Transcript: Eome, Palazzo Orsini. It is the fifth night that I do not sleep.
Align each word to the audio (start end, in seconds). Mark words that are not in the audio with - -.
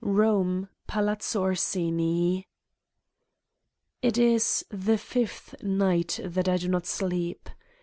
Eome, 0.03 0.67
Palazzo 0.87 1.41
Orsini. 1.43 2.47
It 4.01 4.17
is 4.17 4.65
the 4.71 4.97
fifth 4.97 5.53
night 5.61 6.19
that 6.23 6.49
I 6.49 6.57
do 6.57 6.67
not 6.69 6.87
sleep. 6.87 7.47